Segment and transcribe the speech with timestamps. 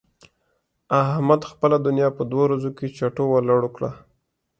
[1.01, 3.91] احمد خپله دونيا په دوو ورځو کې چټو و لړو کړه.